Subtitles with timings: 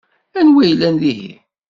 [0.39, 1.39] Anwa i yellan dihin?